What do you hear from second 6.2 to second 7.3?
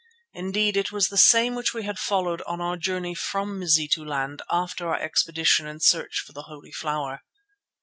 for the Holy Flower.